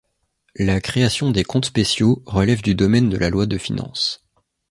[0.55, 4.25] La création des comptes spéciaux relève du domaine de la loi de finances.